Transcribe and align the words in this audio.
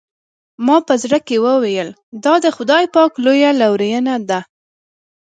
ما 0.65 0.77
په 0.87 0.93
زړه 1.03 1.19
کې 1.27 1.37
وویل 1.45 1.89
دا 2.25 2.33
د 2.45 2.47
خدای 2.55 2.83
پاک 2.95 3.11
لویه 3.25 3.51
لورېینه 3.59 4.15
ده. 4.29 4.39